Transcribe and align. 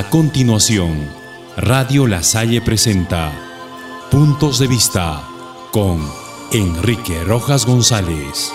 A 0.00 0.08
continuación, 0.08 0.96
Radio 1.58 2.06
La 2.06 2.22
Salle 2.22 2.62
presenta 2.62 3.30
Puntos 4.10 4.58
de 4.58 4.66
Vista 4.66 5.28
con 5.72 6.00
Enrique 6.52 7.22
Rojas 7.22 7.66
González. 7.66 8.50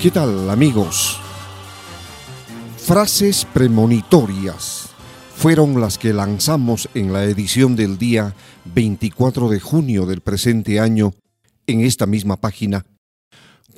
¿Qué 0.00 0.12
tal 0.12 0.48
amigos? 0.48 1.18
Frases 2.76 3.44
premonitorias 3.52 4.90
fueron 5.34 5.80
las 5.80 5.98
que 5.98 6.12
lanzamos 6.12 6.88
en 6.94 7.12
la 7.12 7.24
edición 7.24 7.74
del 7.74 7.98
día 7.98 8.36
24 8.66 9.48
de 9.48 9.58
junio 9.58 10.06
del 10.06 10.20
presente 10.20 10.78
año 10.78 11.12
en 11.66 11.80
esta 11.80 12.06
misma 12.06 12.36
página, 12.36 12.86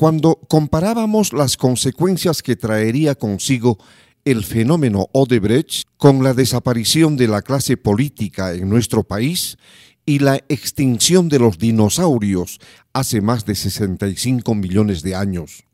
cuando 0.00 0.36
comparábamos 0.48 1.34
las 1.34 1.59
consecuencias 1.59 2.42
que 2.42 2.56
traería 2.56 3.16
consigo 3.16 3.77
el 4.24 4.45
fenómeno 4.45 5.10
Odebrecht 5.12 5.84
con 5.98 6.24
la 6.24 6.32
desaparición 6.32 7.18
de 7.18 7.28
la 7.28 7.42
clase 7.42 7.76
política 7.76 8.54
en 8.54 8.70
nuestro 8.70 9.04
país 9.04 9.59
y 10.06 10.20
la 10.20 10.36
extinción 10.48 11.28
de 11.28 11.38
los 11.38 11.59
dinosaurios 11.59 12.60
hace 12.95 13.20
más 13.20 13.45
de 13.45 13.54
65 13.54 14.54
millones 14.54 15.02
de 15.02 15.16
años. 15.16 15.64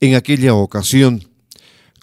En 0.00 0.16
aquella 0.16 0.54
ocasión, 0.54 1.22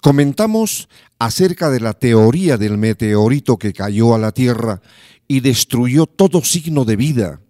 comentamos 0.00 0.88
acerca 1.18 1.68
de 1.68 1.80
la 1.80 1.92
teoría 1.92 2.56
del 2.56 2.78
meteorito 2.78 3.58
que 3.58 3.74
cayó 3.74 4.14
a 4.14 4.18
la 4.18 4.32
Tierra 4.32 4.80
y 5.26 5.40
destruyó 5.40 6.06
todo 6.06 6.42
signo 6.42 6.86
de 6.86 6.96
vida, 6.96 7.42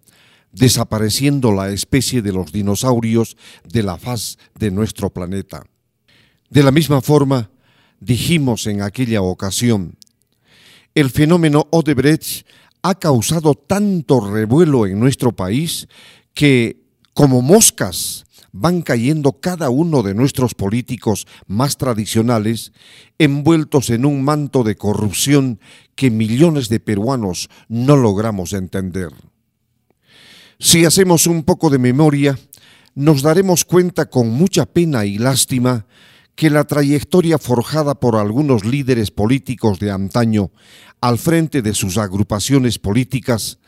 desapareciendo 0.51 1.51
la 1.51 1.69
especie 1.69 2.21
de 2.21 2.33
los 2.33 2.51
dinosaurios 2.51 3.37
de 3.63 3.83
la 3.83 3.97
faz 3.97 4.37
de 4.57 4.71
nuestro 4.71 5.09
planeta. 5.11 5.65
De 6.49 6.63
la 6.63 6.71
misma 6.71 7.01
forma, 7.01 7.51
dijimos 7.99 8.65
en 8.67 8.81
aquella 8.81 9.21
ocasión, 9.21 9.97
el 10.95 11.09
fenómeno 11.09 11.67
Odebrecht 11.71 12.47
ha 12.81 12.95
causado 12.95 13.53
tanto 13.55 14.19
revuelo 14.19 14.87
en 14.87 14.99
nuestro 14.99 15.31
país 15.31 15.87
que, 16.33 16.81
como 17.13 17.41
moscas, 17.41 18.25
van 18.51 18.81
cayendo 18.81 19.33
cada 19.33 19.69
uno 19.69 20.01
de 20.01 20.13
nuestros 20.13 20.55
políticos 20.55 21.27
más 21.47 21.77
tradicionales, 21.77 22.71
envueltos 23.19 23.89
en 23.89 24.05
un 24.05 24.23
manto 24.23 24.63
de 24.63 24.75
corrupción 24.75 25.59
que 25.95 26.09
millones 26.09 26.69
de 26.69 26.79
peruanos 26.79 27.49
no 27.67 27.95
logramos 27.95 28.53
entender. 28.53 29.11
Si 30.61 30.83
hacemos 30.83 31.25
un 31.25 31.43
poco 31.43 31.69
de 31.69 31.77
memoria, 31.79 32.37
nos 32.93 33.21
daremos 33.21 33.63
cuenta 33.63 34.09
con 34.09 34.29
mucha 34.29 34.65
pena 34.65 35.05
y 35.05 35.17
lástima 35.17 35.85
que 36.35 36.49
la 36.49 36.65
trayectoria 36.65 37.37
forjada 37.37 37.95
por 37.95 38.17
algunos 38.17 38.65
líderes 38.65 39.09
políticos 39.09 39.79
de 39.79 39.91
antaño 39.91 40.51
al 40.99 41.17
frente 41.17 41.61
de 41.61 41.73
sus 41.73 41.97
agrupaciones 41.97 42.77
políticas 42.77 43.59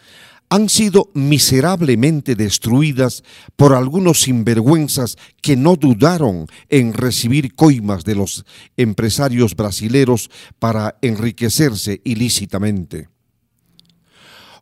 han 0.50 0.68
sido 0.68 1.10
miserablemente 1.14 2.36
destruidas 2.36 3.24
por 3.56 3.74
algunos 3.74 4.24
sinvergüenzas 4.24 5.18
que 5.42 5.56
no 5.56 5.78
dudaron 5.78 6.48
en 6.68 6.92
recibir 6.92 7.56
coimas 7.56 8.04
de 8.04 8.16
los 8.16 8.44
empresarios 8.76 9.56
brasileros 9.56 10.30
para 10.60 10.98
enriquecerse 11.02 12.02
ilícitamente. 12.04 13.08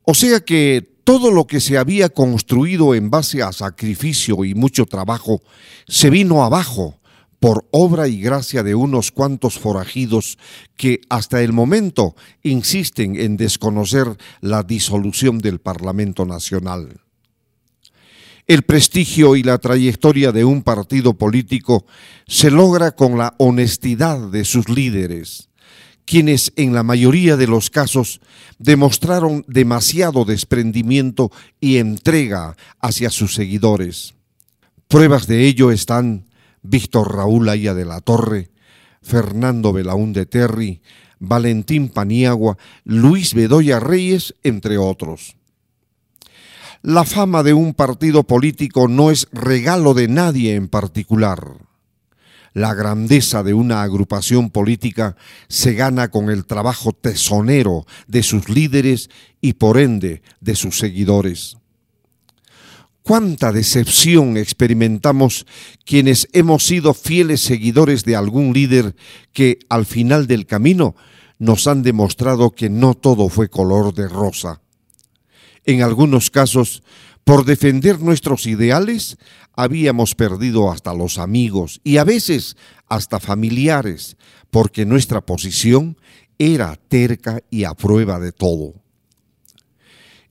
O 0.03 0.14
sea 0.14 0.41
que 0.41 0.98
todo 1.09 1.31
lo 1.31 1.47
que 1.47 1.59
se 1.59 1.79
había 1.79 2.09
construido 2.09 2.93
en 2.93 3.09
base 3.09 3.41
a 3.41 3.52
sacrificio 3.52 4.45
y 4.45 4.53
mucho 4.53 4.85
trabajo 4.85 5.41
se 5.88 6.11
vino 6.11 6.43
abajo 6.43 6.99
por 7.39 7.67
obra 7.71 8.08
y 8.08 8.21
gracia 8.21 8.61
de 8.61 8.75
unos 8.75 9.11
cuantos 9.11 9.58
forajidos 9.58 10.37
que 10.77 11.02
hasta 11.09 11.42
el 11.42 11.52
momento 11.52 12.15
insisten 12.43 13.19
en 13.19 13.37
desconocer 13.37 14.05
la 14.39 14.61
disolución 14.61 15.39
del 15.39 15.58
Parlamento 15.58 16.25
Nacional. 16.25 17.02
El 18.45 18.61
prestigio 18.61 19.36
y 19.36 19.42
la 19.42 19.58
trayectoria 19.58 20.31
de 20.31 20.45
un 20.45 20.61
partido 20.61 21.15
político 21.15 21.87
se 22.27 22.52
logra 22.52 22.92
con 22.92 23.17
la 23.17 23.33
honestidad 23.39 24.30
de 24.30 24.45
sus 24.45 24.69
líderes, 24.69 25.48
quienes 26.09 26.52
en 26.55 26.73
la 26.73 26.81
mayoría 26.81 27.37
de 27.37 27.45
los 27.45 27.70
casos 27.70 28.20
demostraron 28.58 29.45
demasiado 29.47 30.25
desprendimiento 30.25 31.31
y 31.61 31.77
entrega 31.77 32.58
hacia 32.81 33.11
sus 33.11 33.36
seguidores. 33.36 34.15
Pruebas 34.87 35.27
de 35.27 35.45
ello 35.45 35.69
están 35.69 36.25
Víctor 36.64 37.15
Raúl 37.15 37.48
Aya 37.48 37.75
de 37.75 37.86
la 37.86 38.02
Torre, 38.02 38.49
Fernando 39.03 39.71
Belaúnde 39.71 40.25
Terry, 40.25 40.81
Valentín 41.19 41.89
Paniagua, 41.89 42.58
Luis 42.86 43.36
Bedoya 43.36 43.80
Reyes, 43.80 44.33
entre 44.42 44.80
otros. 44.80 45.36
La 46.81 47.03
fama 47.03 47.43
de 47.43 47.53
un 47.53 47.75
partido 47.75 48.23
político 48.23 48.87
no 48.87 49.11
es 49.11 49.27
regalo 49.31 49.93
de 49.93 50.08
nadie 50.08 50.55
en 50.55 50.69
particular. 50.69 51.68
La 52.59 52.73
grandeza 52.73 53.42
de 53.42 53.53
una 53.53 53.83
agrupación 53.83 54.49
política 54.49 55.15
se 55.47 55.75
gana 55.75 56.11
con 56.11 56.30
el 56.30 56.45
trabajo 56.45 56.92
tesonero 56.92 57.86
de 58.05 58.21
sus 58.21 58.49
líderes 58.49 59.09
y 59.39 59.53
por 59.53 59.77
ende 59.77 60.23
de 60.42 60.58
sus 60.58 60.77
seguidores. 60.77 61.55
Cuánta 63.02 63.53
decepción 63.53 64.36
experimentamos 64.36 65.45
quienes 65.86 66.27
hemos 66.33 66.65
sido 66.65 66.93
fieles 66.93 67.39
seguidores 67.39 68.03
de 68.03 68.17
algún 68.17 68.52
líder 68.52 68.93
que 69.31 69.59
al 69.69 69.86
final 69.86 70.27
del 70.27 70.45
camino 70.45 70.98
nos 71.37 71.65
han 71.65 71.81
demostrado 71.81 72.52
que 72.52 72.69
no 72.69 72.93
todo 72.93 73.30
fue 73.30 73.49
color 73.49 73.93
de 73.93 74.09
rosa. 74.09 74.61
En 75.64 75.81
algunos 75.81 76.30
casos, 76.30 76.83
por 77.30 77.45
defender 77.45 78.02
nuestros 78.02 78.48
ideales, 78.48 79.20
habíamos 79.56 80.16
perdido 80.16 80.72
hasta 80.72 80.95
los 80.95 81.20
amigos 81.20 81.80
y 81.84 81.98
a 81.98 82.04
veces 82.04 82.58
hasta 82.88 83.20
familiares, 83.20 84.17
porque 84.50 84.84
nuestra 84.84 85.22
posición 85.22 85.95
era 86.40 86.76
terca 86.76 87.40
y 87.52 87.66
a 87.66 87.76
prueba 87.76 88.20
de 88.20 88.32
todo. 88.32 88.73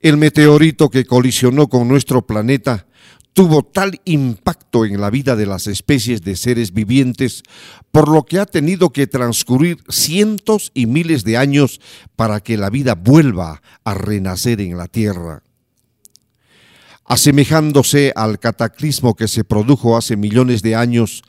El 0.00 0.16
meteorito 0.16 0.90
que 0.90 1.04
colisionó 1.04 1.68
con 1.68 1.86
nuestro 1.86 2.26
planeta 2.26 2.88
tuvo 3.32 3.62
tal 3.62 4.00
impacto 4.04 4.84
en 4.84 5.00
la 5.00 5.10
vida 5.10 5.36
de 5.36 5.46
las 5.46 5.68
especies 5.68 6.22
de 6.22 6.34
seres 6.34 6.72
vivientes, 6.72 7.44
por 7.92 8.08
lo 8.08 8.24
que 8.24 8.40
ha 8.40 8.44
tenido 8.44 8.90
que 8.90 9.06
transcurrir 9.06 9.84
cientos 9.88 10.72
y 10.74 10.86
miles 10.86 11.22
de 11.22 11.36
años 11.36 11.80
para 12.16 12.40
que 12.40 12.56
la 12.56 12.70
vida 12.70 12.96
vuelva 12.96 13.62
a 13.84 13.94
renacer 13.94 14.60
en 14.60 14.76
la 14.76 14.88
Tierra. 14.88 15.44
Asemejándose 17.08 18.12
al 18.14 18.38
cataclismo 18.38 19.16
que 19.16 19.28
se 19.28 19.42
produjo 19.42 19.96
hace 19.96 20.18
millones 20.18 20.60
de 20.60 20.76
años, 20.76 21.22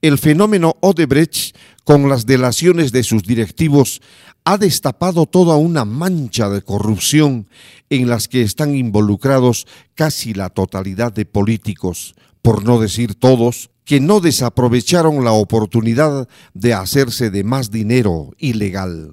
el 0.00 0.16
fenómeno 0.16 0.76
Odebrecht, 0.80 1.54
con 1.84 2.08
las 2.08 2.24
delaciones 2.24 2.90
de 2.90 3.02
sus 3.02 3.22
directivos, 3.22 4.00
ha 4.44 4.56
destapado 4.56 5.26
toda 5.26 5.56
una 5.56 5.84
mancha 5.84 6.48
de 6.48 6.62
corrupción 6.62 7.48
en 7.90 8.08
las 8.08 8.28
que 8.28 8.40
están 8.40 8.74
involucrados 8.74 9.66
casi 9.94 10.32
la 10.32 10.48
totalidad 10.48 11.12
de 11.12 11.26
políticos, 11.26 12.14
por 12.40 12.64
no 12.64 12.80
decir 12.80 13.14
todos, 13.14 13.68
que 13.84 14.00
no 14.00 14.20
desaprovecharon 14.20 15.22
la 15.22 15.32
oportunidad 15.32 16.28
de 16.54 16.72
hacerse 16.72 17.30
de 17.30 17.44
más 17.44 17.70
dinero 17.70 18.30
ilegal. 18.38 19.12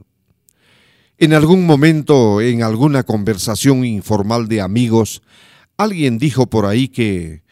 En 1.18 1.34
algún 1.34 1.66
momento, 1.66 2.40
en 2.40 2.64
alguna 2.64 3.04
conversación 3.04 3.86
informal 3.86 4.48
de 4.48 4.62
amigos, 4.62 5.22
Alguien 5.78 6.18
dijo 6.18 6.48
por 6.48 6.66
ahí 6.66 6.88
que 6.88 7.44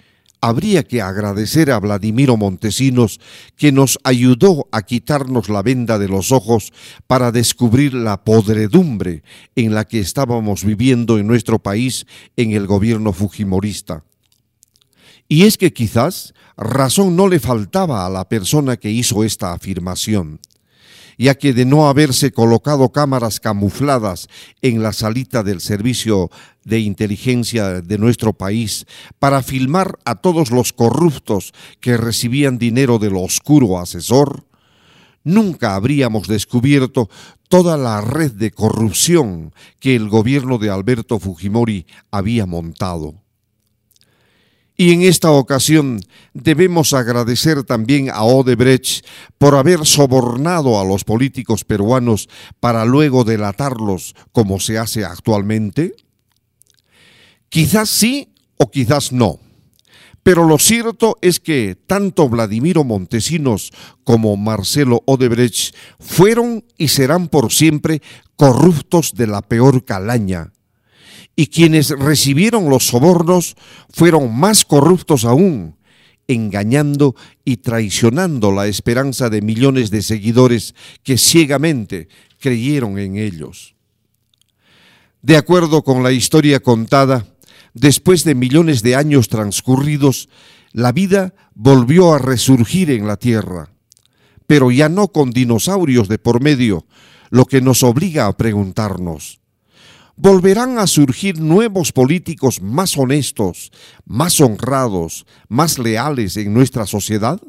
habría 0.41 0.83
que 0.83 1.01
agradecer 1.01 1.71
a 1.71 1.79
Vladimiro 1.79 2.35
Montesinos 2.35 3.19
que 3.55 3.71
nos 3.71 3.99
ayudó 4.03 4.67
a 4.71 4.81
quitarnos 4.81 5.49
la 5.49 5.61
venda 5.61 5.99
de 5.99 6.07
los 6.07 6.31
ojos 6.31 6.73
para 7.07 7.31
descubrir 7.31 7.93
la 7.93 8.23
podredumbre 8.23 9.23
en 9.55 9.73
la 9.73 9.85
que 9.85 9.99
estábamos 9.99 10.65
viviendo 10.65 11.19
en 11.19 11.27
nuestro 11.27 11.59
país 11.59 12.05
en 12.35 12.51
el 12.51 12.65
gobierno 12.65 13.13
fujimorista. 13.13 14.03
Y 15.27 15.43
es 15.43 15.57
que 15.57 15.71
quizás 15.71 16.33
razón 16.57 17.15
no 17.15 17.27
le 17.27 17.39
faltaba 17.39 18.05
a 18.05 18.09
la 18.09 18.27
persona 18.27 18.77
que 18.77 18.91
hizo 18.91 19.23
esta 19.23 19.53
afirmación 19.53 20.39
ya 21.17 21.35
que 21.35 21.53
de 21.53 21.65
no 21.65 21.87
haberse 21.87 22.31
colocado 22.31 22.89
cámaras 22.89 23.39
camufladas 23.39 24.27
en 24.61 24.83
la 24.83 24.93
salita 24.93 25.43
del 25.43 25.61
servicio 25.61 26.29
de 26.63 26.79
inteligencia 26.79 27.81
de 27.81 27.97
nuestro 27.97 28.33
país 28.33 28.85
para 29.19 29.43
filmar 29.43 29.97
a 30.05 30.15
todos 30.15 30.51
los 30.51 30.73
corruptos 30.73 31.53
que 31.79 31.97
recibían 31.97 32.57
dinero 32.57 32.99
del 32.99 33.15
oscuro 33.15 33.79
asesor, 33.79 34.45
nunca 35.23 35.75
habríamos 35.75 36.27
descubierto 36.27 37.09
toda 37.47 37.77
la 37.77 38.01
red 38.01 38.31
de 38.31 38.51
corrupción 38.51 39.53
que 39.79 39.95
el 39.95 40.09
gobierno 40.09 40.57
de 40.57 40.69
Alberto 40.69 41.19
Fujimori 41.19 41.85
había 42.09 42.45
montado. 42.45 43.15
Y 44.81 44.93
en 44.93 45.03
esta 45.03 45.29
ocasión 45.29 46.01
debemos 46.33 46.93
agradecer 46.93 47.61
también 47.61 48.09
a 48.09 48.23
Odebrecht 48.23 49.05
por 49.37 49.53
haber 49.53 49.85
sobornado 49.85 50.79
a 50.79 50.83
los 50.83 51.03
políticos 51.03 51.63
peruanos 51.63 52.27
para 52.59 52.83
luego 52.83 53.23
delatarlos 53.23 54.15
como 54.31 54.59
se 54.59 54.79
hace 54.79 55.05
actualmente. 55.05 55.93
Quizás 57.49 57.91
sí 57.91 58.33
o 58.57 58.71
quizás 58.71 59.11
no. 59.11 59.37
Pero 60.23 60.47
lo 60.47 60.57
cierto 60.57 61.15
es 61.21 61.39
que 61.39 61.77
tanto 61.85 62.27
Vladimiro 62.27 62.83
Montesinos 62.83 63.71
como 64.03 64.35
Marcelo 64.35 65.03
Odebrecht 65.05 65.75
fueron 65.99 66.65
y 66.75 66.87
serán 66.87 67.27
por 67.27 67.53
siempre 67.53 68.01
corruptos 68.35 69.13
de 69.13 69.27
la 69.27 69.43
peor 69.43 69.85
calaña. 69.85 70.53
Y 71.41 71.47
quienes 71.47 71.89
recibieron 71.89 72.69
los 72.69 72.85
sobornos 72.85 73.55
fueron 73.89 74.37
más 74.37 74.63
corruptos 74.63 75.25
aún, 75.25 75.75
engañando 76.27 77.15
y 77.43 77.57
traicionando 77.57 78.51
la 78.51 78.67
esperanza 78.67 79.27
de 79.27 79.41
millones 79.41 79.89
de 79.89 80.03
seguidores 80.03 80.75
que 81.01 81.17
ciegamente 81.17 82.09
creyeron 82.39 82.99
en 82.99 83.17
ellos. 83.17 83.73
De 85.23 85.35
acuerdo 85.35 85.81
con 85.81 86.03
la 86.03 86.11
historia 86.11 86.59
contada, 86.59 87.25
después 87.73 88.23
de 88.23 88.35
millones 88.35 88.83
de 88.83 88.95
años 88.95 89.27
transcurridos, 89.27 90.29
la 90.73 90.91
vida 90.91 91.33
volvió 91.55 92.13
a 92.13 92.19
resurgir 92.19 92.91
en 92.91 93.07
la 93.07 93.17
Tierra, 93.17 93.71
pero 94.45 94.69
ya 94.69 94.89
no 94.89 95.07
con 95.07 95.31
dinosaurios 95.31 96.07
de 96.07 96.19
por 96.19 96.39
medio, 96.39 96.85
lo 97.31 97.45
que 97.45 97.61
nos 97.61 97.81
obliga 97.81 98.27
a 98.27 98.37
preguntarnos, 98.37 99.40
¿volverán 100.21 100.77
a 100.77 100.85
surgir 100.85 101.39
nuevos 101.39 101.91
políticos 101.91 102.61
más 102.61 102.95
honestos, 102.95 103.71
más 104.05 104.39
honrados, 104.39 105.25
más 105.49 105.79
leales 105.79 106.37
en 106.37 106.53
nuestra 106.53 106.85
sociedad? 106.85 107.41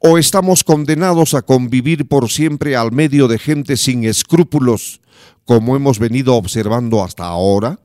¿O 0.00 0.18
estamos 0.18 0.62
condenados 0.62 1.32
a 1.32 1.40
convivir 1.40 2.06
por 2.06 2.28
siempre 2.30 2.76
al 2.76 2.92
medio 2.92 3.28
de 3.28 3.38
gente 3.38 3.78
sin 3.78 4.04
escrúpulos, 4.04 5.00
como 5.46 5.74
hemos 5.74 5.98
venido 5.98 6.34
observando 6.34 7.02
hasta 7.02 7.24
ahora? 7.24 7.80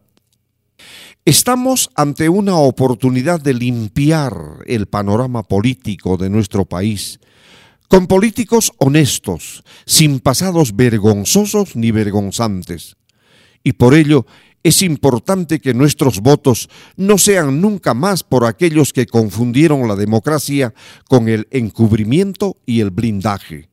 Estamos 1.24 1.90
ante 1.96 2.28
una 2.28 2.58
oportunidad 2.58 3.40
de 3.40 3.54
limpiar 3.54 4.34
el 4.66 4.88
panorama 4.88 5.42
político 5.42 6.18
de 6.18 6.30
nuestro 6.30 6.66
país 6.66 7.22
con 7.88 8.08
políticos 8.08 8.74
honestos, 8.78 9.64
sin 9.86 10.20
pasados 10.20 10.76
vergonzosos 10.76 11.78
ni 11.78 11.92
vergonzantes. 11.92 12.98
Y 13.64 13.74
por 13.74 13.94
ello 13.94 14.26
es 14.64 14.82
importante 14.82 15.60
que 15.60 15.74
nuestros 15.74 16.22
votos 16.22 16.70
no 16.96 17.18
sean 17.18 17.60
nunca 17.62 17.94
más 17.94 18.24
por 18.24 18.46
aquellos 18.46 18.94
que 18.94 19.06
confundieron 19.06 19.88
la 19.88 19.96
democracia 19.96 20.74
con 21.08 21.28
el 21.28 21.48
encubrimiento 21.52 22.58
y 22.66 22.80
el 22.80 22.90
blindaje, 22.90 23.70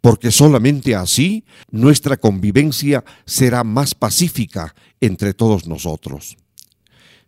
porque 0.00 0.30
solamente 0.30 0.94
así 0.94 1.44
nuestra 1.70 2.16
convivencia 2.16 3.04
será 3.26 3.64
más 3.64 3.94
pacífica 3.94 4.74
entre 5.00 5.34
todos 5.34 5.66
nosotros. 5.66 6.36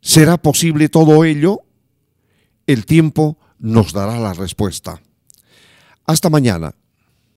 ¿Será 0.01 0.37
posible 0.37 0.89
todo 0.89 1.25
ello? 1.25 1.61
El 2.67 2.87
tiempo 2.87 3.39
nos 3.59 3.93
dará 3.93 4.19
la 4.19 4.33
respuesta. 4.33 5.01
Hasta 6.07 6.31
mañana. 6.31 6.75